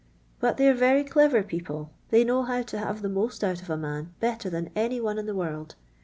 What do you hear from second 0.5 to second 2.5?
they are very clever people. They know